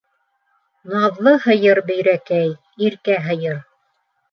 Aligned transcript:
Наҙлы 0.93 1.35
пыйыр 1.43 1.83
Бөйрәкәй, 1.91 2.51
иркә 2.89 3.21
һыйыр. 3.31 3.65